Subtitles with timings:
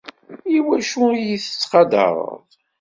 [0.57, 2.19] Iwacu i yi-tettqadareḍ?